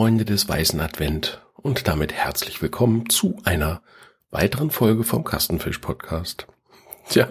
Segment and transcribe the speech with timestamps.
[0.00, 3.82] Freunde des Weißen Advent und damit herzlich willkommen zu einer
[4.30, 6.46] weiteren Folge vom Kastenfisch Podcast.
[7.10, 7.28] Tja,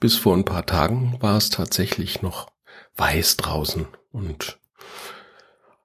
[0.00, 2.50] bis vor ein paar Tagen war es tatsächlich noch
[2.98, 4.58] weiß draußen und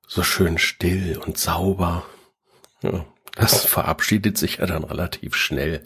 [0.10, 2.04] so schön still und sauber.
[2.82, 3.06] Ja,
[3.36, 5.86] das verabschiedet sich ja dann relativ schnell.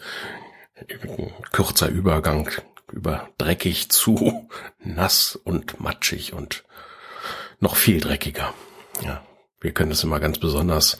[1.51, 2.49] Kürzer Übergang
[2.91, 6.63] über dreckig zu nass und matschig und
[7.59, 8.51] noch viel dreckiger.
[9.03, 9.23] Ja,
[9.63, 10.99] wir können das immer ganz besonders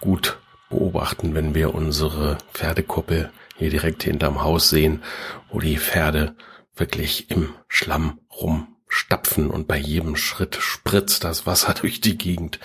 [0.00, 0.38] gut
[0.70, 5.02] beobachten, wenn wir unsere Pferdekuppel hier direkt hinterm Haus sehen,
[5.50, 6.34] wo die Pferde
[6.74, 12.58] wirklich im Schlamm rumstapfen und bei jedem Schritt spritzt das Wasser durch die Gegend,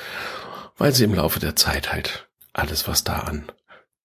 [0.77, 3.51] weil sie im Laufe der Zeit halt alles, was da an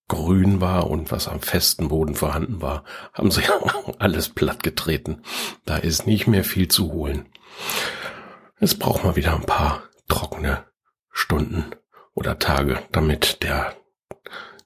[0.09, 3.43] grün war und was am festen Boden vorhanden war, haben sie
[3.99, 5.23] alles platt getreten.
[5.67, 7.27] Da ist nicht mehr viel zu holen.
[8.59, 10.65] Es braucht mal wieder ein paar trockene
[11.11, 11.67] Stunden
[12.15, 13.77] oder Tage, damit der,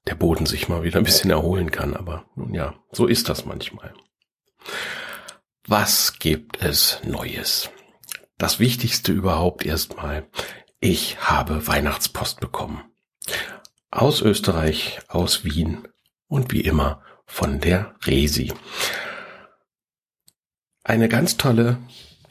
[0.07, 1.95] der Boden sich mal wieder ein bisschen erholen kann.
[1.95, 3.93] Aber nun ja, so ist das manchmal.
[5.67, 7.70] Was gibt es Neues?
[8.39, 10.27] Das Wichtigste überhaupt erstmal.
[10.81, 12.83] Ich habe Weihnachtspost bekommen.
[13.91, 15.87] Aus Österreich, aus Wien
[16.27, 18.53] und wie immer von der Resi.
[20.83, 21.79] Eine ganz tolle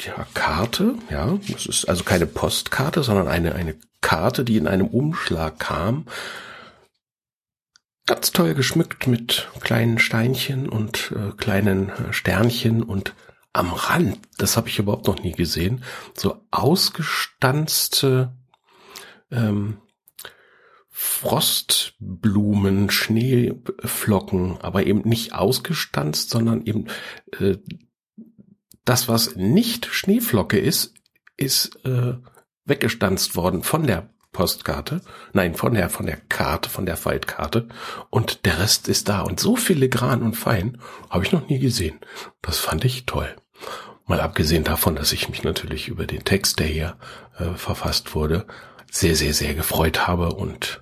[0.05, 4.87] ja, Karte, ja, es ist also keine Postkarte, sondern eine, eine Karte, die in einem
[4.87, 6.05] Umschlag kam.
[8.05, 13.13] Ganz toll geschmückt mit kleinen Steinchen und äh, kleinen äh, Sternchen und
[13.53, 15.83] am Rand, das habe ich überhaupt noch nie gesehen,
[16.15, 18.33] so ausgestanzte
[19.29, 19.81] ähm,
[20.89, 26.87] Frostblumen, Schneeflocken, aber eben nicht ausgestanzt, sondern eben
[27.39, 27.57] äh,
[28.85, 30.93] das, was nicht Schneeflocke ist,
[31.37, 32.15] ist äh,
[32.65, 35.01] weggestanzt worden von der Postkarte,
[35.33, 37.67] nein, von der, von der Karte, von der Faltkarte
[38.09, 40.77] und der Rest ist da und so filigran und fein
[41.09, 41.99] habe ich noch nie gesehen.
[42.41, 43.35] Das fand ich toll.
[44.05, 46.97] Mal abgesehen davon, dass ich mich natürlich über den Text, der hier
[47.37, 48.47] äh, verfasst wurde,
[48.89, 50.81] sehr, sehr, sehr gefreut habe und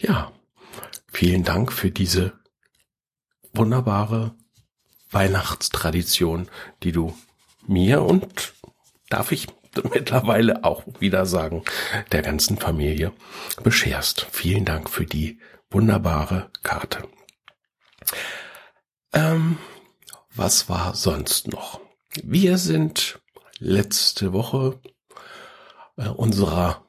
[0.00, 0.32] ja,
[1.10, 2.32] vielen Dank für diese
[3.54, 4.34] wunderbare
[5.14, 6.48] Weihnachtstradition,
[6.82, 7.16] die du
[7.66, 8.54] mir und
[9.08, 9.46] darf ich
[9.92, 11.64] mittlerweile auch wieder sagen,
[12.12, 13.12] der ganzen Familie
[13.62, 14.26] bescherst.
[14.30, 15.38] Vielen Dank für die
[15.70, 17.08] wunderbare Karte.
[19.12, 19.58] Ähm,
[20.34, 21.80] was war sonst noch?
[22.22, 23.20] Wir sind
[23.58, 24.80] letzte Woche
[25.96, 26.84] äh, unserer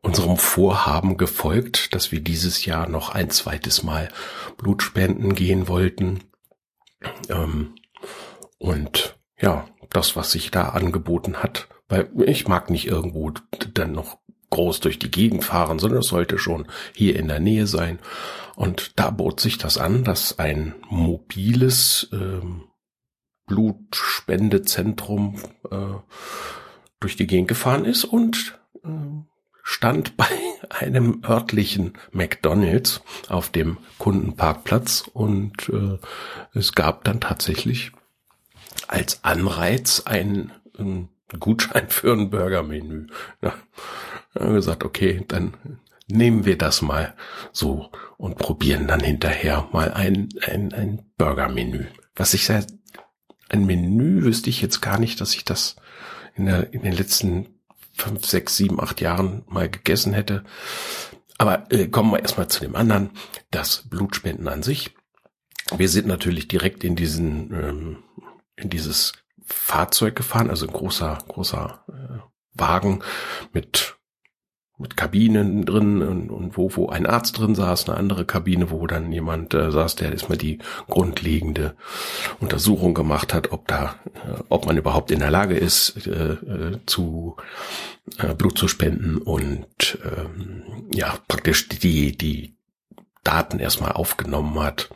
[0.00, 4.08] unserem Vorhaben gefolgt, dass wir dieses Jahr noch ein zweites Mal
[4.56, 6.24] Blutspenden gehen wollten.
[7.28, 7.74] Ähm,
[8.58, 13.32] und ja, das, was sich da angeboten hat, weil ich mag nicht irgendwo
[13.74, 14.18] dann noch
[14.50, 17.98] groß durch die Gegend fahren, sondern es sollte schon hier in der Nähe sein.
[18.56, 22.64] Und da bot sich das an, dass ein mobiles ähm,
[23.46, 25.94] Blutspendezentrum äh,
[27.00, 28.88] durch die Gegend gefahren ist und äh,
[29.64, 30.28] stand bei
[30.68, 35.98] einem örtlichen McDonald's auf dem Kundenparkplatz und äh,
[36.52, 37.90] es gab dann tatsächlich
[38.86, 41.08] als Anreiz ein, ein
[41.40, 43.06] Gutschein für ein Burgermenü.
[43.42, 43.54] Ja,
[44.34, 45.54] gesagt, okay, dann
[46.06, 47.14] nehmen wir das mal
[47.52, 51.86] so und probieren dann hinterher mal ein, ein, ein Burgermenü.
[52.14, 52.66] Was ich seit,
[53.48, 55.76] ein Menü wüsste ich jetzt gar nicht, dass ich das
[56.34, 57.53] in, der, in den letzten
[57.94, 60.44] fünf, sechs, sieben, acht Jahren mal gegessen hätte.
[61.38, 63.10] Aber äh, kommen wir erstmal zu dem anderen,
[63.50, 64.94] das Blutspenden an sich.
[65.76, 68.02] Wir sind natürlich direkt in diesen, ähm,
[68.56, 69.12] in dieses
[69.44, 72.18] Fahrzeug gefahren, also ein großer, großer äh,
[72.54, 73.02] Wagen
[73.52, 73.96] mit
[74.76, 78.86] mit Kabinen drin und, und wo, wo ein Arzt drin saß, eine andere Kabine, wo
[78.86, 80.58] dann jemand äh, saß, der erstmal die
[80.88, 81.76] grundlegende
[82.40, 86.78] Untersuchung gemacht hat, ob da, äh, ob man überhaupt in der Lage ist, äh, äh,
[86.86, 87.36] zu
[88.18, 92.56] äh, Blut zu spenden und ähm, ja, praktisch die, die
[93.22, 94.90] Daten erstmal aufgenommen hat.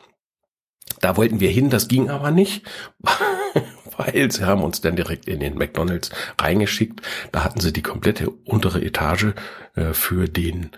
[1.00, 2.66] Da wollten wir hin, das ging aber nicht,
[3.98, 6.10] weil sie haben uns dann direkt in den McDonalds
[6.40, 7.02] reingeschickt.
[7.32, 9.34] Da hatten sie die komplette untere Etage
[9.74, 10.70] äh, für den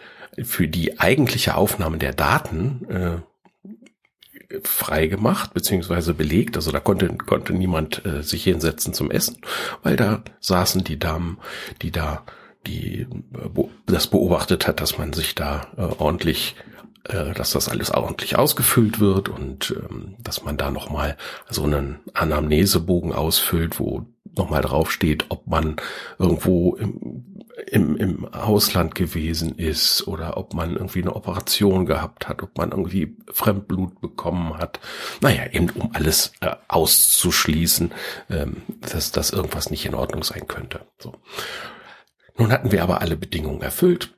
[0.43, 6.57] für die eigentliche Aufnahme der Daten äh, frei gemacht beziehungsweise belegt.
[6.57, 9.39] Also da konnte konnte niemand äh, sich hinsetzen zum Essen,
[9.83, 11.39] weil da saßen die Damen,
[11.83, 12.25] die da
[12.67, 16.57] die äh, das beobachtet hat, dass man sich da äh, ordentlich
[17.05, 21.17] äh, dass das alles ordentlich ausgefüllt wird und ähm, dass man da nochmal
[21.49, 24.07] so einen Anamnesebogen ausfüllt, wo
[24.37, 25.77] nochmal draufsteht, ob man
[26.19, 32.43] irgendwo im, im, im Ausland gewesen ist oder ob man irgendwie eine Operation gehabt hat,
[32.43, 34.81] ob man irgendwie Fremdblut bekommen hat.
[35.21, 37.93] Naja, eben um alles äh, auszuschließen,
[38.29, 40.87] ähm, dass, dass irgendwas nicht in Ordnung sein könnte.
[40.99, 41.15] So.
[42.37, 44.17] Nun hatten wir aber alle Bedingungen erfüllt.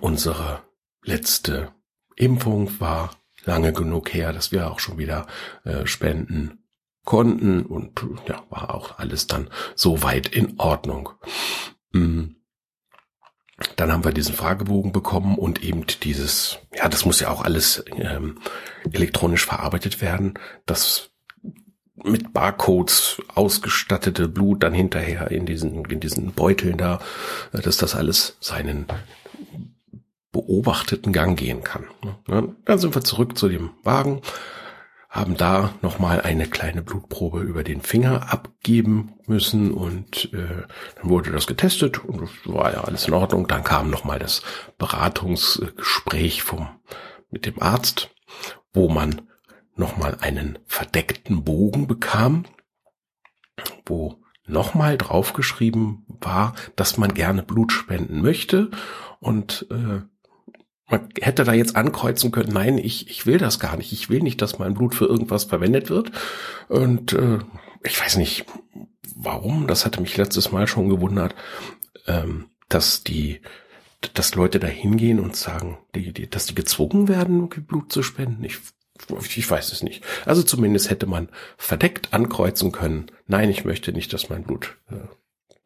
[0.00, 0.62] Unsere
[1.02, 1.72] letzte
[2.18, 3.10] Impfung war
[3.44, 5.26] lange genug her, dass wir auch schon wieder
[5.64, 6.58] äh, spenden
[7.04, 11.10] konnten und ja, war auch alles dann soweit in Ordnung.
[11.92, 12.34] Mm.
[13.74, 17.82] Dann haben wir diesen Fragebogen bekommen und eben dieses, ja, das muss ja auch alles
[17.96, 18.38] ähm,
[18.92, 20.34] elektronisch verarbeitet werden.
[20.64, 21.10] Das
[22.04, 27.00] mit Barcodes ausgestattete Blut dann hinterher in diesen, in diesen Beuteln da,
[27.52, 28.86] äh, dass das alles seinen
[30.32, 31.84] beobachteten Gang gehen kann.
[32.26, 34.20] Dann sind wir zurück zu dem Wagen,
[35.08, 40.66] haben da nochmal eine kleine Blutprobe über den Finger abgeben müssen und äh,
[40.96, 43.48] dann wurde das getestet und das war ja alles in Ordnung.
[43.48, 44.42] Dann kam nochmal das
[44.76, 46.68] Beratungsgespräch vom,
[47.30, 48.10] mit dem Arzt,
[48.74, 49.22] wo man
[49.76, 52.44] nochmal einen verdeckten Bogen bekam,
[53.86, 58.70] wo nochmal draufgeschrieben war, dass man gerne Blut spenden möchte
[59.20, 60.02] und äh,
[60.88, 63.92] man hätte da jetzt ankreuzen können, nein, ich, ich will das gar nicht.
[63.92, 66.10] Ich will nicht, dass mein Blut für irgendwas verwendet wird.
[66.68, 67.38] Und äh,
[67.84, 68.46] ich weiß nicht,
[69.14, 71.34] warum, das hatte mich letztes Mal schon gewundert,
[72.06, 73.40] ähm, dass die,
[74.14, 78.44] dass Leute da hingehen und sagen, die, die, dass die gezwungen werden, Blut zu spenden.
[78.44, 78.58] Ich,
[79.36, 80.02] ich weiß es nicht.
[80.24, 85.06] Also zumindest hätte man verdeckt ankreuzen können, nein, ich möchte nicht, dass mein Blut äh,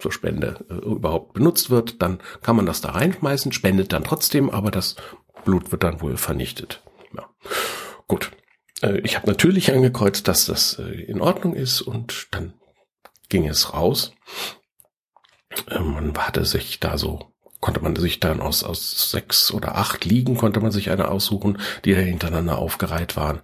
[0.02, 4.50] zur Spende äh, überhaupt benutzt wird, dann kann man das da reinschmeißen, spendet dann trotzdem,
[4.50, 4.96] aber das
[5.44, 6.82] Blut wird dann wohl vernichtet.
[7.16, 7.28] Ja.
[8.08, 8.32] Gut.
[8.82, 12.54] Äh, ich habe natürlich angekreuzt, dass das äh, in Ordnung ist und dann
[13.28, 14.12] ging es raus.
[15.69, 20.05] Äh, man hatte sich da so, konnte man sich dann aus, aus sechs oder acht
[20.05, 23.40] Liegen, konnte man sich eine aussuchen, die hintereinander aufgereiht waren.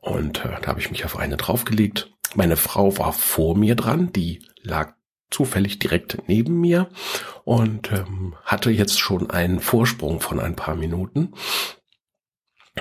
[0.00, 2.12] Und äh, da habe ich mich auf eine draufgelegt.
[2.34, 4.94] Meine Frau war vor mir dran, die lag
[5.30, 6.88] zufällig direkt neben mir
[7.44, 11.34] und ähm, hatte jetzt schon einen Vorsprung von ein paar Minuten.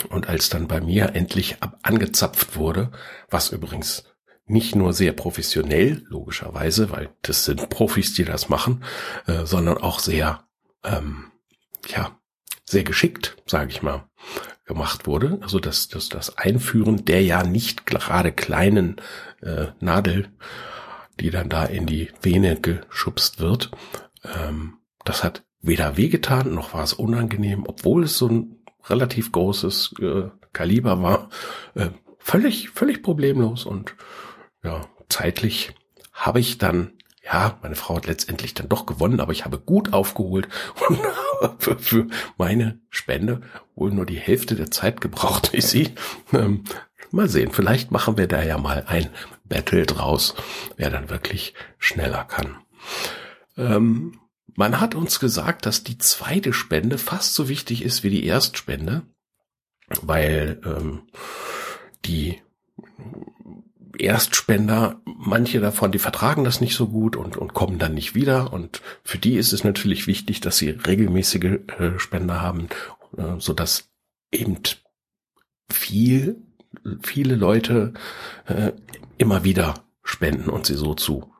[0.10, 2.92] Und als dann bei mir endlich angezapft wurde,
[3.30, 4.04] was übrigens
[4.46, 8.84] nicht nur sehr professionell, logischerweise, weil das sind Profis, die das machen,
[9.26, 10.44] äh, sondern auch sehr,
[10.84, 11.32] ähm,
[11.88, 12.20] ja,
[12.66, 14.08] sehr geschickt, sage ich mal,
[14.66, 15.40] gemacht wurde.
[15.42, 18.98] Also das, das, das Einführen der ja nicht gerade kleinen
[19.42, 20.30] äh, Nadel
[21.20, 23.72] die dann da in die Vene geschubst wird.
[24.24, 29.96] Ähm, das hat weder wehgetan, noch war es unangenehm, obwohl es so ein relativ großes
[30.00, 31.30] äh, Kaliber war.
[31.74, 31.90] Äh,
[32.20, 33.96] völlig, völlig problemlos und
[34.64, 35.74] ja, zeitlich
[36.14, 36.96] habe ich dann
[37.26, 40.48] ja, meine Frau hat letztendlich dann doch gewonnen, aber ich habe gut aufgeholt
[40.88, 41.00] und
[41.42, 42.08] habe für
[42.38, 43.42] meine Spende
[43.76, 45.96] wohl nur die Hälfte der Zeit gebraucht wie sie.
[46.34, 46.64] Ähm,
[47.12, 49.10] mal sehen, vielleicht machen wir da ja mal ein
[49.46, 50.36] Battle draus,
[50.78, 52.58] wer dann wirklich schneller kann.
[53.58, 54.20] Ähm,
[54.56, 59.04] man hat uns gesagt, dass die zweite Spende fast so wichtig ist wie die Erstspende,
[60.02, 61.04] weil ähm,
[62.06, 62.42] die
[63.98, 68.52] Erstspender, manche davon, die vertragen das nicht so gut und, und kommen dann nicht wieder.
[68.52, 72.68] Und für die ist es natürlich wichtig, dass sie regelmäßige äh, Spender haben,
[73.18, 73.90] äh, so dass
[74.32, 74.58] eben
[75.72, 76.38] viel,
[77.02, 77.94] viele Leute
[78.48, 78.74] äh,
[79.18, 81.32] immer wieder spenden und sie so zu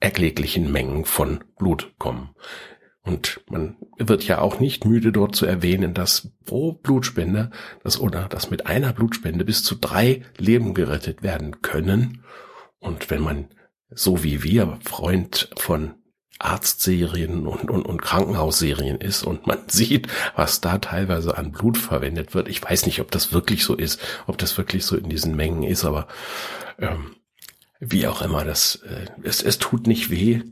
[0.00, 2.30] erkläglichen Mengen von Blut kommen.
[3.02, 7.50] Und man wird ja auch nicht müde dort zu erwähnen, dass pro Blutspende,
[7.82, 12.24] das oder dass mit einer Blutspende bis zu drei Leben gerettet werden können.
[12.78, 13.48] Und wenn man
[13.90, 15.94] so wie wir Freund von
[16.38, 22.34] Arztserien und, und, und Krankenhausserien ist und man sieht, was da teilweise an Blut verwendet
[22.34, 22.48] wird.
[22.48, 25.62] Ich weiß nicht, ob das wirklich so ist, ob das wirklich so in diesen Mengen
[25.62, 26.08] ist, aber
[26.78, 27.16] ähm,
[27.80, 30.42] wie auch immer, das, äh, es, es tut nicht weh,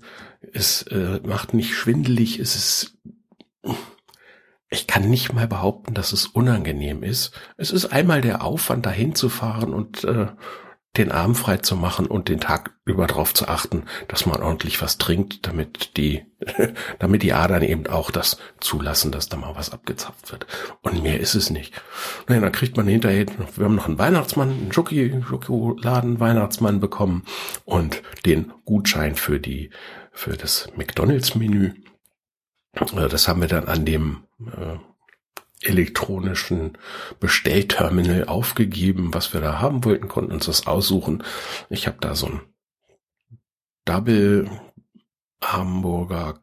[0.52, 2.98] es äh, macht nicht schwindelig, es ist,
[4.68, 7.32] ich kann nicht mal behaupten, dass es unangenehm ist.
[7.56, 10.28] Es ist einmal der Aufwand, dahin zu fahren und äh,
[10.96, 14.82] den Arm frei zu machen und den Tag über darauf zu achten, dass man ordentlich
[14.82, 16.26] was trinkt, damit die,
[16.98, 20.46] damit die Adern eben auch das zulassen, dass da mal was abgezapft wird.
[20.82, 21.72] Und mehr ist es nicht.
[22.28, 27.24] Naja, dann kriegt man hinterher, wir haben noch einen Weihnachtsmann, einen Schoki, Schokoladen Weihnachtsmann bekommen
[27.64, 29.70] und den Gutschein für die,
[30.12, 31.72] für das McDonalds Menü.
[32.74, 34.76] Äh, das haben wir dann an dem, äh,
[35.64, 36.78] elektronischen
[37.20, 41.22] Bestellterminal aufgegeben, was wir da haben wollten, konnten uns das aussuchen.
[41.70, 42.40] Ich habe da so ein
[43.84, 44.50] Double
[45.42, 46.40] Hamburger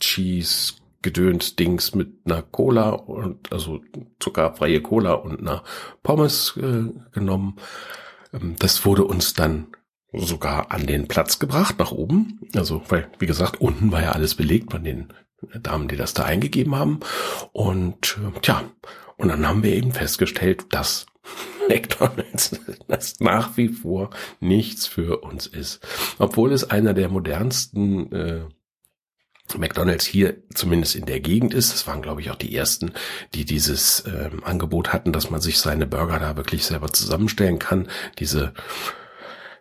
[0.00, 3.80] Cheese Gedöns Dings mit einer Cola und also
[4.18, 5.62] zuckerfreie Cola und einer
[6.02, 7.56] Pommes äh, genommen.
[8.32, 9.68] Ähm, das wurde uns dann
[10.12, 12.40] sogar an den Platz gebracht, nach oben.
[12.56, 15.12] Also, weil, wie gesagt, unten war ja alles belegt von den
[15.60, 17.00] Damen, die das da eingegeben haben.
[17.52, 18.64] Und äh, tja,
[19.16, 21.06] und dann haben wir eben festgestellt, dass
[21.68, 24.10] McDonald's das nach wie vor
[24.40, 25.86] nichts für uns ist.
[26.18, 28.40] Obwohl es einer der modernsten äh,
[29.56, 31.72] McDonald's hier zumindest in der Gegend ist.
[31.72, 32.92] Das waren, glaube ich, auch die ersten,
[33.34, 37.88] die dieses ähm, Angebot hatten, dass man sich seine Burger da wirklich selber zusammenstellen kann.
[38.18, 38.52] Diese,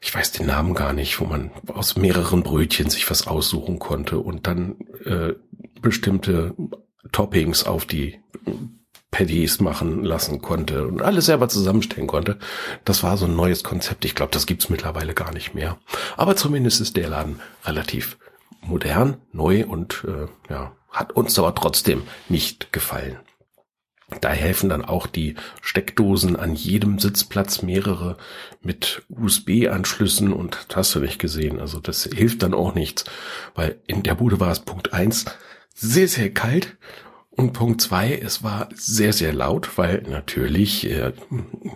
[0.02, 4.20] ich weiß den Namen gar nicht, wo man aus mehreren Brötchen sich was aussuchen konnte
[4.20, 5.34] und dann äh,
[5.82, 6.56] bestimmte
[7.12, 8.20] Toppings auf die
[9.12, 12.38] Patties machen lassen konnte und alles selber zusammenstellen konnte.
[12.84, 14.04] Das war so ein neues Konzept.
[14.04, 15.78] Ich glaube, das gibt's mittlerweile gar nicht mehr.
[16.18, 18.18] Aber zumindest ist der Laden relativ
[18.62, 23.18] modern, neu und äh, ja, hat uns aber trotzdem nicht gefallen.
[24.22, 28.18] Da helfen dann auch die Steckdosen an jedem Sitzplatz mehrere
[28.62, 31.60] mit USB-Anschlüssen und das hast du nicht gesehen.
[31.60, 33.06] Also das hilft dann auch nichts,
[33.56, 35.26] weil in der Bude war es Punkt eins
[35.74, 36.78] sehr, sehr kalt
[37.32, 41.12] und Punkt zwei, es war sehr, sehr laut, weil natürlich äh,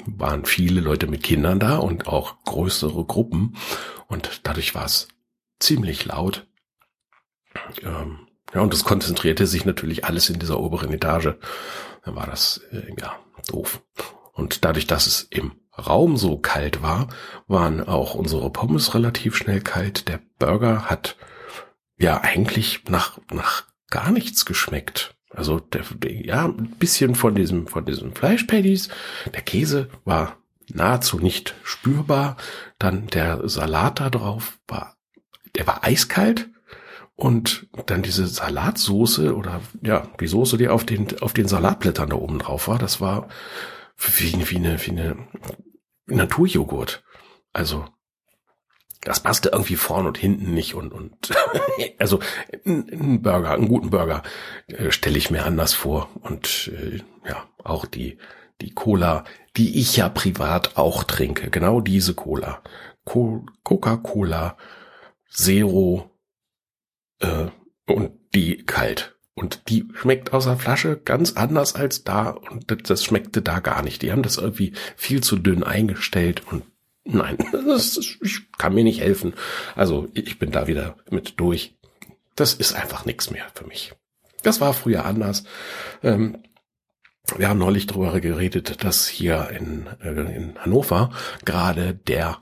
[0.05, 3.57] waren viele Leute mit Kindern da und auch größere Gruppen
[4.07, 5.07] und dadurch war es
[5.59, 6.48] ziemlich laut.
[7.83, 11.36] Ähm, ja, und das konzentrierte sich natürlich alles in dieser oberen Etage.
[12.03, 13.81] Dann war das, äh, ja, doof.
[14.33, 17.09] Und dadurch, dass es im Raum so kalt war,
[17.47, 20.07] waren auch unsere Pommes relativ schnell kalt.
[20.07, 21.15] Der Burger hat
[21.97, 25.15] ja eigentlich nach, nach gar nichts geschmeckt.
[25.29, 28.89] Also der, ja, ein bisschen von diesem, von diesem Fleischpatties.
[29.33, 30.37] Der Käse war
[30.73, 32.37] nahezu nicht spürbar.
[32.79, 34.95] Dann der Salat da drauf war,
[35.55, 36.49] der war eiskalt.
[37.19, 42.15] Und dann diese Salatsoße oder ja, die Soße, die auf den, auf den Salatblättern da
[42.15, 43.27] oben drauf war, das war
[43.97, 45.27] wie, wie eine, wie eine
[46.05, 47.03] Naturjoghurt.
[47.51, 47.83] Also,
[49.01, 51.31] das passte irgendwie vorn und hinten nicht und, und
[51.99, 52.21] also
[52.65, 54.23] ein Burger, einen guten Burger
[54.67, 56.09] äh, stelle ich mir anders vor.
[56.21, 58.17] Und äh, ja, auch die,
[58.61, 59.25] die Cola,
[59.57, 62.63] die ich ja privat auch trinke, genau diese Cola.
[63.03, 64.55] Co Coca-Cola
[65.29, 66.08] Zero
[67.19, 67.47] äh,
[67.85, 69.15] und die kalt.
[69.35, 73.83] Und die schmeckt aus der Flasche ganz anders als da und das schmeckte da gar
[73.83, 74.01] nicht.
[74.01, 76.63] Die haben das irgendwie viel zu dünn eingestellt und
[77.05, 79.33] nein, das ich kann mir nicht helfen.
[79.75, 81.77] Also ich bin da wieder mit durch.
[82.35, 83.93] Das ist einfach nichts mehr für mich.
[84.43, 85.45] Das war früher anders.
[86.03, 86.43] Ähm,
[87.38, 91.11] wir haben neulich darüber geredet, dass hier in, äh, in Hannover
[91.45, 92.39] gerade der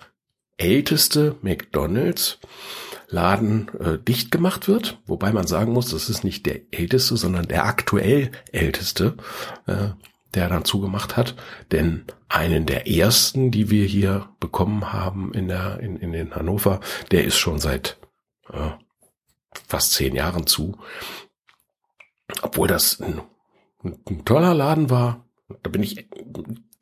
[0.57, 2.39] älteste McDonald's
[3.09, 7.47] Laden äh, dicht gemacht wird, wobei man sagen muss, das ist nicht der älteste, sondern
[7.47, 9.15] der aktuell älteste,
[9.65, 9.89] äh,
[10.33, 11.35] der dann zugemacht hat.
[11.71, 16.81] Denn einen der ersten, die wir hier bekommen haben in der in, in den Hannover,
[17.11, 17.97] der ist schon seit
[18.51, 18.71] äh,
[19.67, 20.77] fast zehn Jahren zu.
[22.41, 23.21] Obwohl das ein,
[23.83, 25.25] ein toller Laden war.
[25.63, 26.09] Da bin ich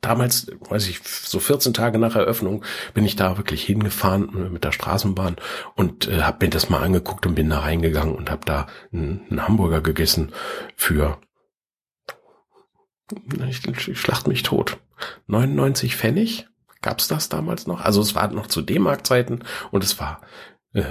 [0.06, 4.72] damals, weiß ich, so 14 Tage nach Eröffnung bin ich da wirklich hingefahren mit der
[4.72, 5.36] Straßenbahn
[5.74, 9.22] und äh, habe mir das mal angeguckt und bin da reingegangen und habe da einen,
[9.30, 10.32] einen, Hamburger gegessen
[10.76, 11.18] für
[13.48, 14.78] ich, ich schlacht mich tot.
[15.26, 16.46] 99 Pfennig
[16.82, 17.80] gab's das damals noch?
[17.80, 20.20] Also es war noch zu D-Mark-Zeiten und es war
[20.72, 20.84] äh,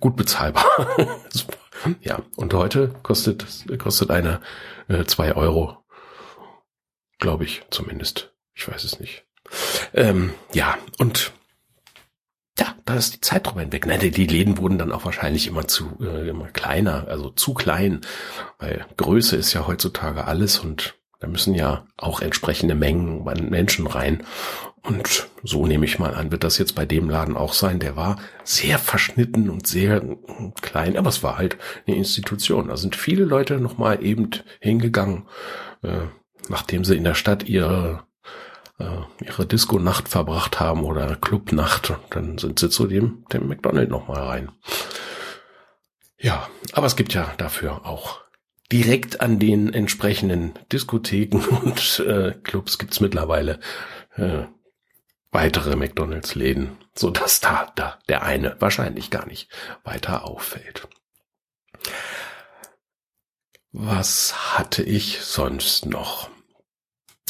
[0.00, 0.66] gut bezahlbar.
[2.02, 3.46] ja, und heute kostet
[3.78, 4.40] kostet eine
[4.88, 5.78] äh, zwei Euro,
[7.18, 8.34] glaube ich zumindest.
[8.60, 9.24] Ich weiß es nicht.
[9.94, 11.32] Ähm, ja, und
[12.58, 13.86] ja, da ist die Zeit drüber hinweg.
[13.86, 18.02] Nein, die Läden wurden dann auch wahrscheinlich immer zu äh, immer kleiner, also zu klein,
[18.58, 24.24] weil Größe ist ja heutzutage alles und da müssen ja auch entsprechende Mengen Menschen rein.
[24.82, 27.80] Und so nehme ich mal an, wird das jetzt bei dem Laden auch sein.
[27.80, 30.02] Der war sehr verschnitten und sehr
[30.60, 32.68] klein, aber es war halt eine Institution.
[32.68, 35.28] Da sind viele Leute nochmal eben hingegangen,
[35.82, 36.08] äh,
[36.50, 38.04] nachdem sie in der Stadt ihre
[38.80, 44.22] äh, ihre Disco-Nacht verbracht haben oder Club-Nacht, dann sind sie zu dem, dem McDonald nochmal
[44.22, 44.52] rein.
[46.18, 48.20] Ja, aber es gibt ja dafür auch
[48.72, 53.60] direkt an den entsprechenden Diskotheken und äh, Clubs gibt's mittlerweile
[54.16, 54.44] äh,
[55.30, 59.50] weitere McDonalds-Läden, so dass da, da der eine wahrscheinlich gar nicht
[59.84, 60.88] weiter auffällt.
[63.72, 66.28] Was hatte ich sonst noch?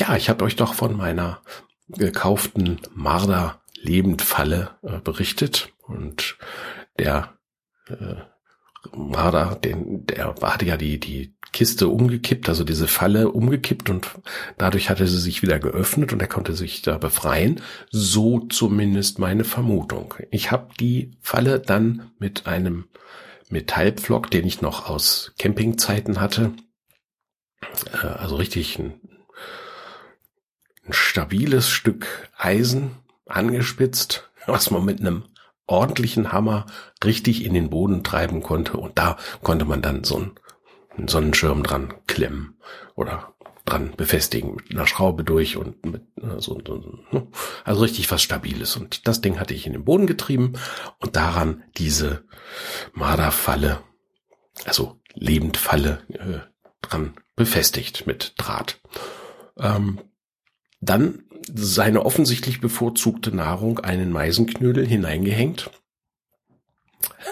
[0.01, 1.43] Ja, ich hatte euch doch von meiner
[1.89, 6.39] gekauften Marder Lebendfalle äh, berichtet und
[6.99, 7.35] der
[7.87, 8.15] äh,
[8.97, 14.09] Marder, den, der hatte ja die, die Kiste umgekippt, also diese Falle umgekippt und
[14.57, 17.61] dadurch hatte sie sich wieder geöffnet und er konnte sich da befreien.
[17.91, 20.15] So zumindest meine Vermutung.
[20.31, 22.85] Ich habe die Falle dann mit einem
[23.51, 26.53] Metallpflock, den ich noch aus Campingzeiten hatte,
[27.93, 28.95] äh, also richtig ein,
[30.91, 35.25] ein stabiles Stück Eisen angespitzt, was man mit einem
[35.67, 36.67] ordentlichen Hammer
[37.05, 41.95] richtig in den Boden treiben konnte und da konnte man dann so einen Sonnenschirm dran
[42.09, 42.57] klemmen
[42.97, 46.59] oder dran befestigen mit einer Schraube durch und mit äh, so,
[47.13, 47.29] ne?
[47.65, 50.55] also richtig was Stabiles und das Ding hatte ich in den Boden getrieben
[50.99, 52.25] und daran diese
[52.95, 53.81] Marderfalle,
[54.65, 56.41] also Lebendfalle äh,
[56.83, 58.81] dran befestigt mit Draht.
[59.57, 60.01] Ähm,
[60.81, 65.71] dann seine offensichtlich bevorzugte Nahrung einen Meisenknödel hineingehängt.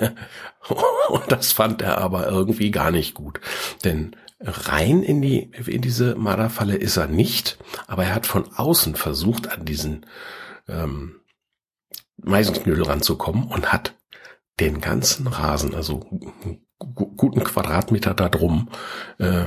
[1.08, 3.40] Und das fand er aber irgendwie gar nicht gut.
[3.84, 8.94] Denn rein in die, in diese Marderfalle ist er nicht, aber er hat von außen
[8.94, 10.06] versucht, an diesen
[10.68, 11.20] ähm,
[12.16, 13.94] Meisenknödel ranzukommen und hat
[14.60, 16.06] den ganzen Rasen, also
[16.78, 18.68] guten Quadratmeter da drum,
[19.18, 19.46] äh,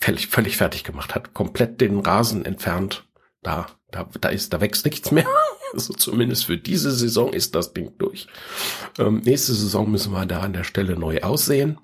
[0.00, 3.06] völlig, völlig fertig gemacht, hat komplett den Rasen entfernt.
[3.42, 5.26] Da, da, da ist, da wächst nichts mehr.
[5.72, 8.26] Also zumindest für diese Saison ist das Ding durch.
[8.98, 11.78] Ähm, nächste Saison müssen wir da an der Stelle neu aussehen.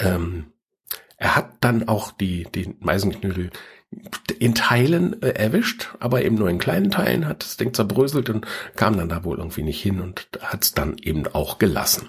[0.00, 0.52] Ähm,
[1.18, 3.50] er hat dann auch die, den Meisenknödel
[4.38, 8.46] in Teilen äh, erwischt, aber eben nur in kleinen Teilen hat das Ding zerbröselt und
[8.76, 12.08] kam dann da wohl irgendwie nicht hin und hat es dann eben auch gelassen.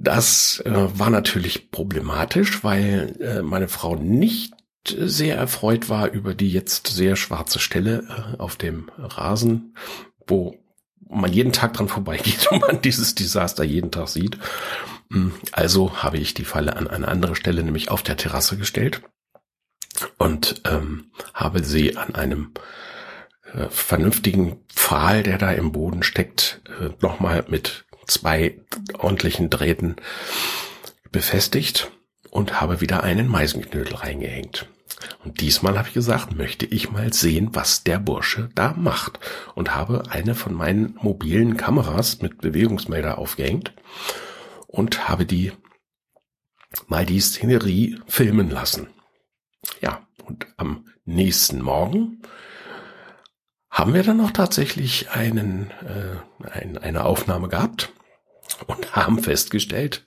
[0.00, 4.54] Das äh, war natürlich problematisch, weil äh, meine Frau nicht
[4.86, 9.74] sehr erfreut war über die jetzt sehr schwarze Stelle äh, auf dem Rasen,
[10.26, 10.56] wo
[11.08, 14.38] man jeden Tag dran vorbeigeht und man dieses Desaster jeden Tag sieht.
[15.10, 19.02] Hm, also habe ich die Falle an eine andere Stelle, nämlich auf der Terrasse gestellt
[20.16, 22.52] und ähm, habe sie an einem
[23.52, 28.60] äh, vernünftigen Pfahl, der da im Boden steckt, äh, nochmal mit zwei
[28.98, 29.96] ordentlichen Drähten
[31.12, 31.92] befestigt
[32.30, 34.66] und habe wieder einen Meisenknödel reingehängt.
[35.24, 39.20] Und diesmal habe ich gesagt, möchte ich mal sehen, was der Bursche da macht.
[39.54, 43.72] Und habe eine von meinen mobilen Kameras mit Bewegungsmelder aufgehängt
[44.66, 45.52] und habe die
[46.86, 48.88] mal die Szenerie filmen lassen.
[49.80, 52.22] Ja, und am nächsten Morgen
[53.70, 57.92] haben wir dann auch tatsächlich einen, äh, ein, eine Aufnahme gehabt
[58.66, 60.04] und haben festgestellt,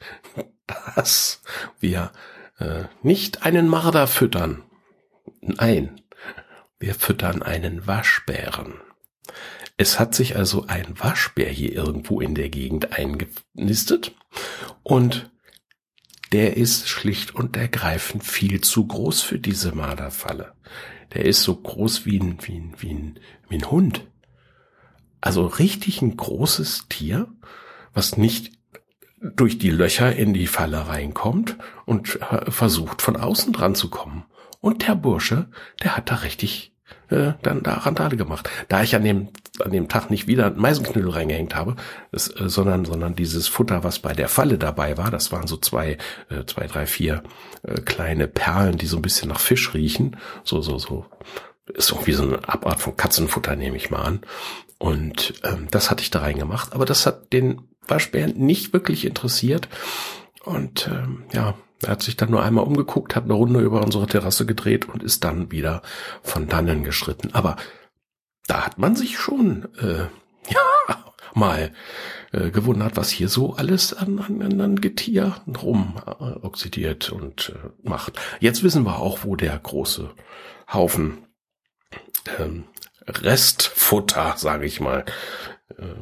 [0.95, 1.41] dass
[1.79, 2.11] wir
[2.59, 4.63] äh, nicht einen Marder füttern.
[5.41, 6.01] Nein,
[6.79, 8.75] wir füttern einen Waschbären.
[9.77, 14.13] Es hat sich also ein Waschbär hier irgendwo in der Gegend eingenistet
[14.83, 15.31] und
[16.31, 20.53] der ist schlicht und ergreifend viel zu groß für diese Marderfalle.
[21.13, 24.07] Der ist so groß wie ein, wie ein, wie ein, wie ein Hund.
[25.19, 27.27] Also richtig ein großes Tier
[27.93, 28.51] was nicht
[29.21, 34.25] durch die Löcher in die Falle reinkommt und äh, versucht von außen dran zu kommen.
[34.59, 35.49] Und der Bursche,
[35.83, 36.71] der hat da richtig
[37.09, 38.49] äh, dann da Randale gemacht.
[38.67, 39.29] Da ich an dem
[39.63, 41.75] an dem Tag nicht wieder Meisenknödel reingehängt habe,
[42.11, 45.57] das, äh, sondern sondern dieses Futter, was bei der Falle dabei war, das waren so
[45.57, 45.97] zwei
[46.29, 47.23] äh, zwei drei vier
[47.63, 51.05] äh, kleine Perlen, die so ein bisschen nach Fisch riechen, so so so
[51.73, 54.21] ist irgendwie so eine Abart von Katzenfutter nehme ich mal an.
[54.77, 59.69] Und ähm, das hatte ich da reingemacht, aber das hat den Waschbären nicht wirklich interessiert.
[60.43, 64.07] Und ähm, ja, er hat sich dann nur einmal umgeguckt, hat eine Runde über unsere
[64.07, 65.81] Terrasse gedreht und ist dann wieder
[66.21, 67.33] von dannen geschritten.
[67.33, 67.55] Aber
[68.47, 70.07] da hat man sich schon äh,
[70.49, 71.71] ja mal
[72.31, 76.11] äh, gewundert, was hier so alles an, an, an Getier rum äh,
[76.45, 78.19] oxidiert und äh, macht.
[78.39, 80.09] Jetzt wissen wir auch, wo der große
[80.71, 81.25] Haufen
[82.39, 82.65] ähm,
[83.07, 85.05] Restfutter, sage ich mal,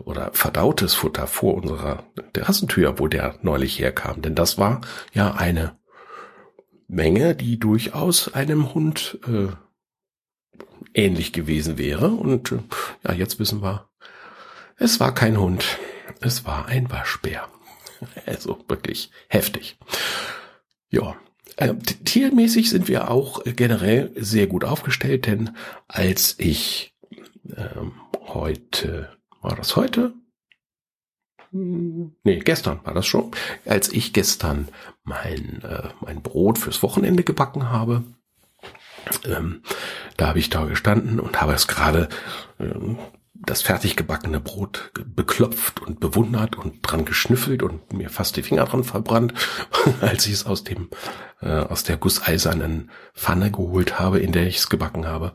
[0.06, 4.22] oder verdautes Futter vor unserer Terrassentür, wo der neulich herkam.
[4.22, 4.82] Denn das war
[5.14, 5.78] ja eine
[6.88, 9.50] Menge, die durchaus einem Hund äh,
[10.94, 12.10] ähnlich gewesen wäre.
[12.10, 12.60] Und äh,
[13.04, 13.90] ja, jetzt wissen wir,
[14.78, 15.78] es war kein Hund,
[16.22, 17.48] es war ein Waschbär.
[18.26, 19.78] Also wirklich heftig.
[20.90, 21.18] Ja,
[21.58, 25.58] äh, tiermäßig sind wir auch generell sehr gut aufgestellt, denn
[25.90, 26.96] als ich
[27.58, 27.92] ähm,
[28.28, 29.10] heute
[29.42, 30.14] war das heute?
[31.52, 33.32] Hm, nee, gestern war das schon.
[33.66, 34.68] Als ich gestern
[35.04, 38.04] mein, äh, mein Brot fürs Wochenende gebacken habe,
[39.26, 39.64] ähm,
[40.18, 42.10] da habe ich da gestanden und habe es gerade
[42.60, 42.98] ähm,
[43.34, 48.66] das fertig gebackene Brot beklopft und bewundert und dran geschnüffelt und mir fast die Finger
[48.66, 49.34] dran verbrannt,
[50.02, 50.90] als ich es aus dem
[51.42, 55.34] äh, aus der gusseisernen Pfanne geholt habe, in der ich es gebacken habe.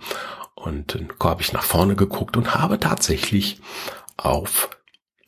[0.54, 3.60] Und dann habe ich nach vorne geguckt und habe tatsächlich
[4.16, 4.70] auf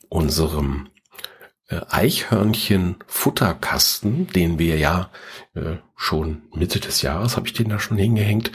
[0.09, 0.89] unserem
[1.67, 5.11] äh, Eichhörnchen-Futterkasten, den wir ja
[5.53, 8.51] äh, schon Mitte des Jahres, habe ich den da schon hingehängt,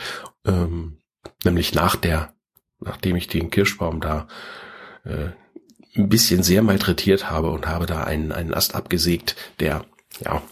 [0.47, 0.97] ähm,
[1.45, 2.33] nämlich nach der,
[2.81, 4.29] nachdem ich den Kirschbaum da
[5.05, 5.29] äh,
[5.95, 9.85] ein bisschen sehr malträtiert habe und habe da einen, einen Ast abgesägt, der,
[10.21, 10.43] ja,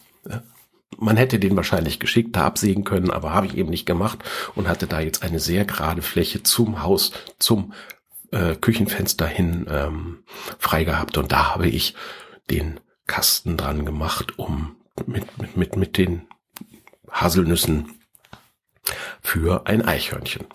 [1.01, 4.21] man hätte den wahrscheinlich geschickter absägen können, aber habe ich eben nicht gemacht
[4.55, 7.73] und hatte da jetzt eine sehr gerade Fläche zum Haus, zum
[8.31, 10.25] äh, Küchenfenster hin ähm,
[10.59, 11.95] frei gehabt und da habe ich
[12.51, 16.27] den Kasten dran gemacht, um mit, mit, mit, mit den
[17.11, 18.01] Haselnüssen
[19.21, 20.47] für ein Eichhörnchen.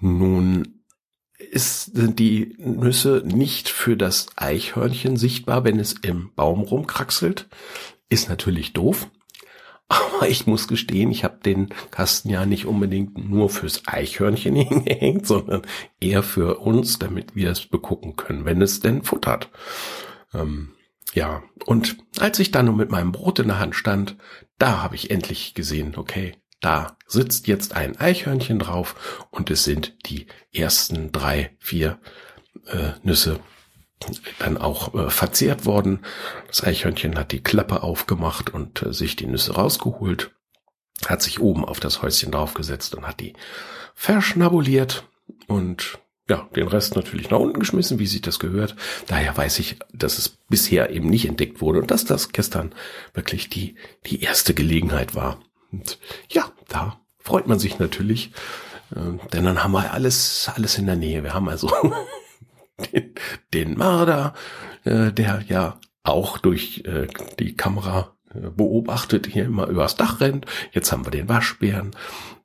[0.00, 0.84] Nun
[1.38, 7.48] ist, sind die Nüsse nicht für das Eichhörnchen sichtbar, wenn es im Baum rumkraxelt.
[8.08, 9.08] Ist natürlich doof.
[9.94, 15.26] Aber ich muss gestehen, ich habe den Kasten ja nicht unbedingt nur fürs Eichhörnchen hingehängt,
[15.26, 15.62] sondern
[16.00, 19.50] eher für uns, damit wir es begucken können, wenn es denn futtert.
[20.32, 20.72] Ähm,
[21.12, 24.16] ja, und als ich dann nur mit meinem Brot in der Hand stand,
[24.58, 29.94] da habe ich endlich gesehen, okay, da sitzt jetzt ein Eichhörnchen drauf und es sind
[30.06, 31.98] die ersten drei, vier
[32.66, 33.38] äh, Nüsse
[34.38, 36.00] dann auch äh, verzehrt worden.
[36.48, 40.32] Das Eichhörnchen hat die Klappe aufgemacht und äh, sich die Nüsse rausgeholt,
[41.06, 43.34] hat sich oben auf das Häuschen draufgesetzt und hat die
[43.94, 45.08] verschnabuliert
[45.46, 48.76] und ja, den Rest natürlich nach unten geschmissen, wie sich das gehört.
[49.08, 52.74] Daher weiß ich, dass es bisher eben nicht entdeckt wurde und dass das gestern
[53.12, 53.74] wirklich die,
[54.06, 55.40] die erste Gelegenheit war.
[55.70, 55.98] Und
[56.30, 58.32] ja, da freut man sich natürlich,
[58.94, 61.22] äh, denn dann haben wir alles, alles in der Nähe.
[61.22, 61.70] Wir haben also
[62.92, 63.14] den,
[63.52, 64.34] den Marder,
[64.84, 67.06] äh, der ja auch durch äh,
[67.38, 70.46] die Kamera äh, beobachtet hier immer übers Dach rennt.
[70.72, 71.92] Jetzt haben wir den Waschbären.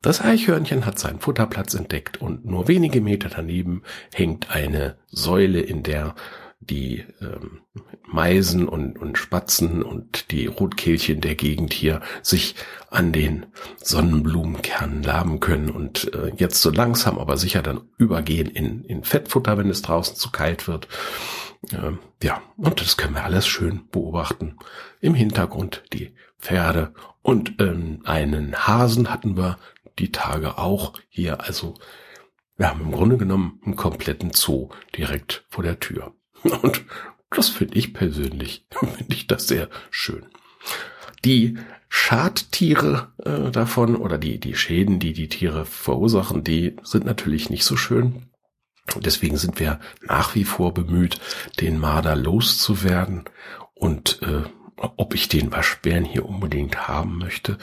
[0.01, 5.83] Das Eichhörnchen hat seinen Futterplatz entdeckt und nur wenige Meter daneben hängt eine Säule, in
[5.83, 6.15] der
[6.59, 7.61] die ähm,
[8.05, 12.55] Meisen und, und Spatzen und die Rotkehlchen der Gegend hier sich
[12.89, 13.45] an den
[13.77, 19.57] Sonnenblumenkernen laben können und äh, jetzt so langsam aber sicher dann übergehen in, in Fettfutter,
[19.57, 20.87] wenn es draußen zu kalt wird.
[21.71, 24.57] Ähm, ja, und das können wir alles schön beobachten.
[25.01, 29.57] Im Hintergrund die Pferde und ähm, einen Hasen hatten wir
[29.97, 31.41] die Tage auch hier.
[31.41, 31.75] Also
[32.57, 36.13] wir haben im Grunde genommen einen kompletten Zoo direkt vor der Tür.
[36.61, 36.83] Und
[37.29, 40.25] das finde ich persönlich, finde ich das sehr schön.
[41.25, 41.57] Die
[41.89, 47.65] Schadtiere äh, davon oder die, die Schäden, die die Tiere verursachen, die sind natürlich nicht
[47.65, 48.29] so schön.
[48.97, 51.19] Deswegen sind wir nach wie vor bemüht,
[51.59, 53.25] den Marder loszuwerden.
[53.73, 54.43] Und äh,
[54.77, 57.57] ob ich den Waschbären hier unbedingt haben möchte,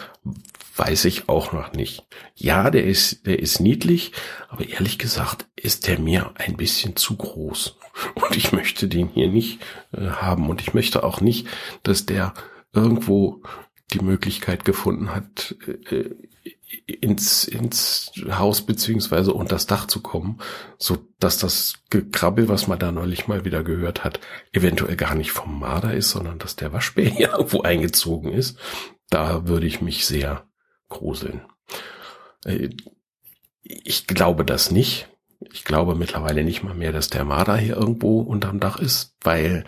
[0.77, 2.07] weiß ich auch noch nicht.
[2.35, 4.13] Ja, der ist, der ist niedlich,
[4.49, 7.77] aber ehrlich gesagt ist der mir ein bisschen zu groß.
[8.15, 9.61] Und ich möchte den hier nicht
[9.93, 10.49] äh, haben.
[10.49, 11.47] Und ich möchte auch nicht,
[11.83, 12.35] dass der
[12.73, 13.43] irgendwo
[13.93, 15.57] die Möglichkeit gefunden hat,
[15.91, 16.11] äh,
[16.87, 20.41] ins, ins Haus beziehungsweise unter das Dach zu kommen,
[20.79, 24.21] so dass das Gekrabbel, was man da neulich mal wieder gehört hat,
[24.53, 28.59] eventuell gar nicht vom Marder ist, sondern dass der Waschbär hier irgendwo eingezogen ist.
[29.09, 30.46] Da würde ich mich sehr
[30.89, 31.43] gruseln.
[32.45, 32.71] Äh,
[33.63, 35.09] ich glaube das nicht.
[35.53, 39.65] Ich glaube mittlerweile nicht mal mehr, dass der Marder hier irgendwo unterm Dach ist, weil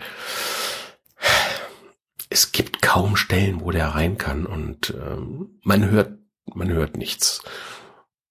[2.29, 6.17] es gibt kaum Stellen, wo der rein kann und ähm, man hört
[6.55, 7.43] man hört nichts.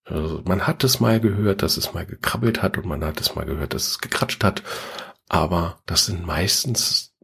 [0.05, 3.35] Also man hat es mal gehört, dass es mal gekrabbelt hat und man hat es
[3.35, 4.62] mal gehört, dass es gekratscht hat,
[5.29, 7.14] aber das sind meistens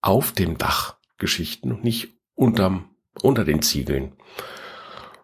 [0.00, 2.90] auf dem Dach Geschichten und nicht unterm,
[3.22, 4.12] unter den Ziegeln.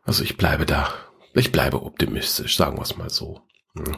[0.03, 0.93] Also ich bleibe da,
[1.35, 3.43] ich bleibe optimistisch, sagen wir es mal so.
[3.75, 3.97] Hm.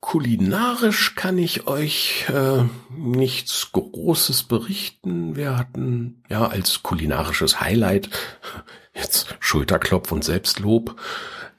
[0.00, 5.34] Kulinarisch kann ich euch äh, nichts Großes berichten.
[5.34, 8.10] Wir hatten ja als kulinarisches Highlight
[8.94, 11.00] jetzt Schulterklopf und Selbstlob.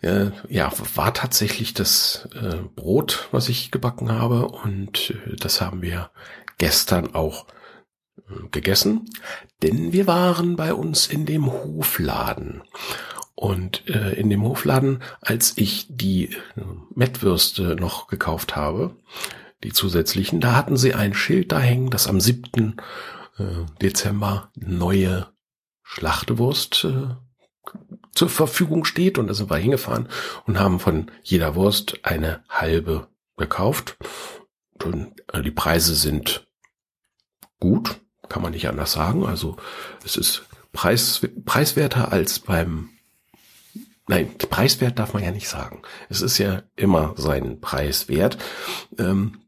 [0.01, 5.81] Äh, ja, war tatsächlich das äh, Brot, was ich gebacken habe und äh, das haben
[5.81, 6.11] wir
[6.59, 7.47] gestern auch
[8.51, 9.09] gegessen,
[9.61, 12.63] denn wir waren bei uns in dem Hofladen
[13.35, 16.61] und äh, in dem Hofladen, als ich die äh,
[16.95, 18.95] Mettwürste noch gekauft habe,
[19.63, 22.77] die zusätzlichen, da hatten sie ein Schild da hängen, dass am 7.
[23.37, 23.43] Äh,
[23.81, 25.27] Dezember neue
[25.83, 27.15] Schlachtewurst äh,
[28.13, 29.17] zur Verfügung steht.
[29.17, 30.07] Und da sind wir hingefahren
[30.45, 33.97] und haben von jeder Wurst eine halbe gekauft.
[34.83, 36.47] Und äh, die Preise sind
[37.59, 39.25] gut, kann man nicht anders sagen.
[39.25, 39.57] Also
[40.03, 42.89] es ist preis, preiswerter als beim
[44.07, 45.81] Nein, preiswert darf man ja nicht sagen.
[46.09, 48.37] Es ist ja immer seinen Preis wert.
[48.99, 49.39] Ähm,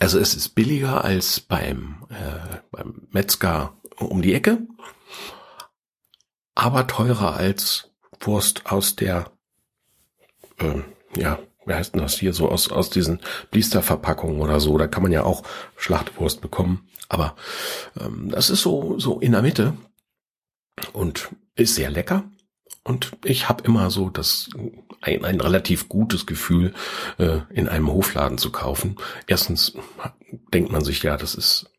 [0.00, 4.66] also es ist billiger als beim, äh, beim Metzger um die Ecke,
[6.54, 9.30] aber teurer als Wurst aus der,
[10.58, 10.82] äh,
[11.16, 14.76] ja, wie heißt denn das hier, so aus, aus diesen Blisterverpackungen oder so.
[14.76, 15.44] Da kann man ja auch
[15.76, 16.88] Schlachtwurst bekommen.
[17.08, 17.36] Aber
[17.98, 19.74] ähm, das ist so, so in der Mitte
[20.92, 22.24] und ist sehr lecker.
[22.84, 24.50] Und ich habe immer so das
[25.00, 26.74] ein, ein relativ gutes Gefühl,
[27.18, 28.96] äh, in einem Hofladen zu kaufen.
[29.26, 29.74] Erstens
[30.52, 31.70] denkt man sich ja, das ist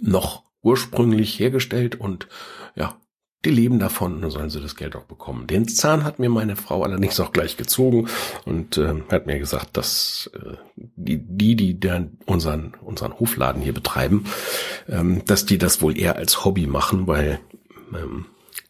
[0.00, 2.28] noch ursprünglich hergestellt und
[2.74, 2.96] ja,
[3.44, 5.46] die leben davon, dann sollen sie das Geld auch bekommen.
[5.46, 8.08] Den Zahn hat mir meine Frau allerdings auch gleich gezogen
[8.44, 13.74] und äh, hat mir gesagt, dass äh, die, die, die dann unseren, unseren Hofladen hier
[13.74, 14.26] betreiben,
[14.88, 17.40] ähm, dass die das wohl eher als Hobby machen, weil
[17.92, 18.26] ähm,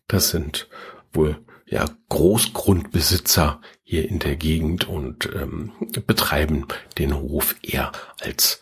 [0.08, 0.68] das sind
[1.12, 5.72] wohl ja, Großgrundbesitzer hier in der Gegend und ähm,
[6.06, 6.66] betreiben
[6.98, 8.61] den Hof eher als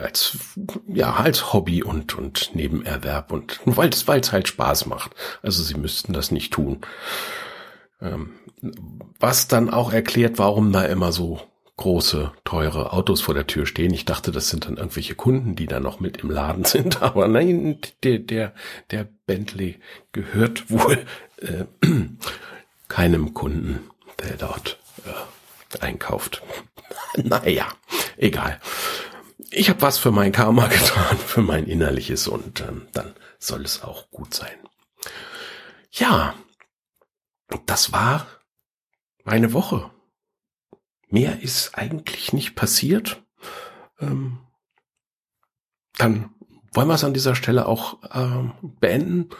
[0.00, 0.38] als
[0.86, 5.14] ja als Hobby und und Nebenerwerb und weil es halt Spaß macht.
[5.42, 6.80] Also sie müssten das nicht tun.
[8.00, 8.34] Ähm,
[9.18, 11.40] was dann auch erklärt, warum da immer so
[11.78, 13.94] große, teure Autos vor der Tür stehen.
[13.94, 17.02] Ich dachte, das sind dann irgendwelche Kunden, die da noch mit im Laden sind.
[17.02, 18.52] Aber nein, der, der,
[18.90, 19.80] der Bentley
[20.12, 20.98] gehört wohl
[21.38, 21.64] äh,
[22.88, 23.80] keinem Kunden,
[24.22, 26.42] der dort äh, einkauft.
[27.16, 27.66] naja,
[28.16, 28.60] egal.
[29.50, 33.82] Ich habe was für mein Karma getan, für mein Innerliches und ähm, dann soll es
[33.82, 34.56] auch gut sein.
[35.90, 36.34] Ja,
[37.66, 38.26] das war
[39.24, 39.90] meine Woche.
[41.08, 43.22] Mehr ist eigentlich nicht passiert.
[44.00, 44.38] Ähm,
[45.96, 46.30] dann
[46.72, 49.30] wollen wir es an dieser Stelle auch äh, beenden.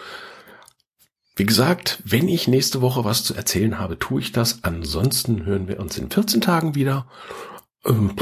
[1.36, 4.64] Wie gesagt, wenn ich nächste Woche was zu erzählen habe, tue ich das.
[4.64, 7.06] Ansonsten hören wir uns in 14 Tagen wieder.
[7.84, 8.16] Ähm,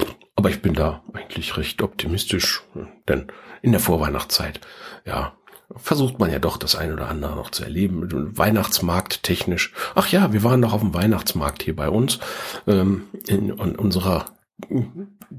[0.47, 2.63] aber ich bin da eigentlich recht optimistisch,
[3.09, 3.27] denn
[3.63, 4.61] in der Vorweihnachtszeit,
[5.05, 5.33] ja,
[5.75, 8.09] versucht man ja doch das eine oder andere noch zu erleben.
[8.39, 9.73] Weihnachtsmarkt technisch.
[9.97, 12.21] Ach ja, wir waren doch auf dem Weihnachtsmarkt hier bei uns
[12.69, 14.27] ähm, in, in unserer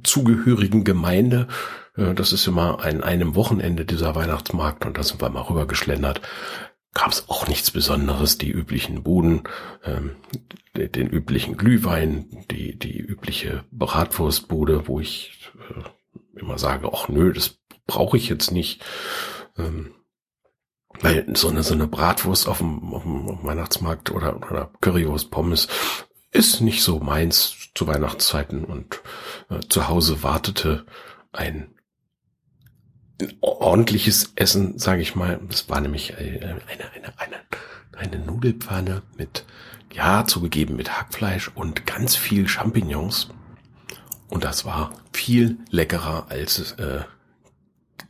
[0.03, 1.47] zugehörigen Gemeinde.
[1.95, 6.19] Äh, das ist immer ein einem Wochenende dieser Weihnachtsmarkt und da sind wir mal rübergeschlendert.
[6.93, 9.43] Gab es auch nichts Besonderes, die üblichen Buden,
[9.83, 10.15] ähm,
[10.75, 17.59] den üblichen Glühwein, die die übliche Bratwurstbude, wo ich äh, immer sage, ach nö, das
[17.85, 18.83] brauche ich jetzt nicht.
[19.57, 19.93] Ähm,
[21.01, 25.67] weil so eine, so eine Bratwurst auf dem, auf dem Weihnachtsmarkt oder, oder Currywurst Pommes
[26.31, 29.01] ist nicht so meins zu Weihnachtszeiten und
[29.49, 30.85] äh, zu Hause wartete
[31.31, 31.76] ein
[33.41, 35.39] ordentliches Essen, sage ich mal.
[35.49, 37.37] Das war nämlich äh, eine, eine, eine,
[37.93, 39.45] eine Nudelpfanne mit,
[39.93, 43.29] ja, zugegeben mit Hackfleisch und ganz viel Champignons.
[44.29, 47.01] Und das war viel leckerer als äh,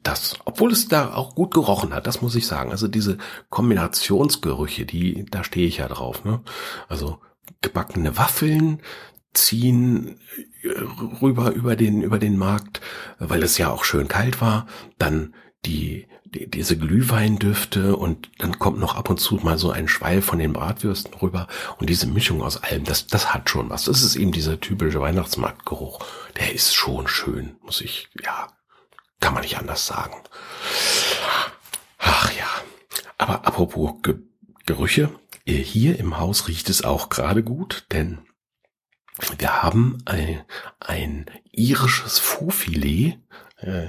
[0.04, 2.72] das, obwohl es da auch gut gerochen hat, das muss ich sagen.
[2.72, 3.18] Also diese
[3.50, 6.24] Kombinationsgerüche, die, da stehe ich ja drauf.
[6.24, 6.42] Ne?
[6.88, 7.20] Also
[7.62, 8.82] gebackene Waffeln
[9.34, 10.20] ziehen
[10.64, 10.70] äh,
[11.22, 12.82] rüber über den über den Markt,
[13.20, 14.68] weil es ja auch schön kalt war.
[14.98, 15.34] Dann
[15.66, 20.22] die, die diese Glühweindüfte und dann kommt noch ab und zu mal so ein Schweil
[20.22, 21.48] von den Bratwürsten rüber
[21.80, 23.86] und diese Mischung aus allem, das das hat schon was.
[23.86, 26.00] Das ist eben dieser typische Weihnachtsmarktgeruch.
[26.38, 28.48] Der ist schon schön, muss ich ja
[29.20, 30.16] kann man nicht anders sagen.
[31.98, 32.48] Ach ja.
[33.18, 34.16] Aber apropos Ge
[34.66, 38.27] Gerüche, hier im Haus riecht es auch gerade gut, denn
[39.38, 40.44] wir haben ein,
[40.80, 43.18] ein irisches Fauxfilet
[43.58, 43.88] äh,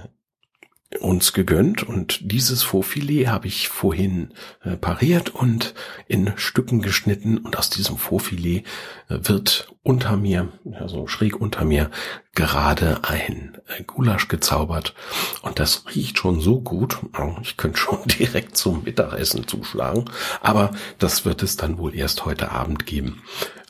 [1.00, 4.32] uns gegönnt und dieses Fauxfilet habe ich vorhin
[4.64, 5.74] äh, pariert und
[6.06, 8.64] in Stücken geschnitten und aus diesem Fauxfilet
[9.10, 11.90] äh, wird unter mir, also schräg unter mir,
[12.34, 14.94] gerade ein äh, Gulasch gezaubert
[15.42, 16.98] und das riecht schon so gut,
[17.42, 20.06] ich könnte schon direkt zum Mittagessen zuschlagen,
[20.40, 23.22] aber das wird es dann wohl erst heute Abend geben.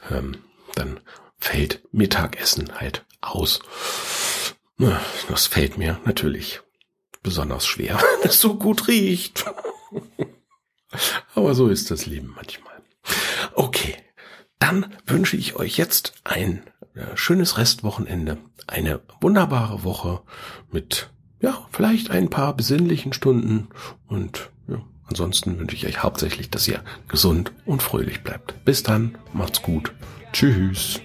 [0.09, 0.37] Ähm,
[0.77, 1.01] dann
[1.39, 3.61] fällt Mittagessen halt aus.
[5.29, 6.61] Das fällt mir natürlich
[7.23, 9.45] besonders schwer, wenn es so gut riecht.
[11.35, 12.83] Aber so ist das Leben manchmal.
[13.55, 13.97] Okay,
[14.59, 16.63] dann wünsche ich euch jetzt ein
[17.15, 20.23] schönes Restwochenende, eine wunderbare Woche
[20.71, 23.69] mit ja, vielleicht ein paar besinnlichen Stunden
[24.07, 28.65] und ja, ansonsten wünsche ich euch hauptsächlich, dass ihr gesund und fröhlich bleibt.
[28.65, 29.93] Bis dann, macht's gut.
[30.33, 31.01] Tschüss.